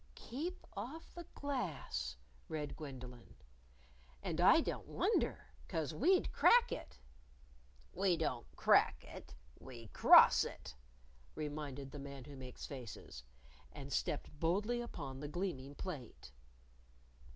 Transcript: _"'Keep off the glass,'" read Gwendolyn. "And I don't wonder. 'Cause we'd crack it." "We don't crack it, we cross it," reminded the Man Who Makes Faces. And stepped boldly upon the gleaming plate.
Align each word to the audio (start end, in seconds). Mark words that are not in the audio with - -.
_"'Keep 0.15 0.65
off 0.75 1.13
the 1.13 1.25
glass,'" 1.35 2.17
read 2.49 2.75
Gwendolyn. 2.75 3.35
"And 4.23 4.41
I 4.41 4.59
don't 4.59 4.87
wonder. 4.87 5.53
'Cause 5.67 5.93
we'd 5.93 6.31
crack 6.31 6.71
it." 6.71 6.97
"We 7.93 8.17
don't 8.17 8.47
crack 8.55 9.05
it, 9.07 9.35
we 9.59 9.89
cross 9.89 10.43
it," 10.43 10.75
reminded 11.35 11.91
the 11.91 11.99
Man 11.99 12.23
Who 12.23 12.35
Makes 12.35 12.65
Faces. 12.65 13.23
And 13.71 13.93
stepped 13.93 14.31
boldly 14.39 14.81
upon 14.81 15.19
the 15.19 15.27
gleaming 15.27 15.75
plate. 15.75 16.31